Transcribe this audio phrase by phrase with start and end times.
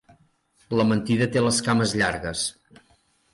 [0.79, 2.47] La mentida té les cames llargues.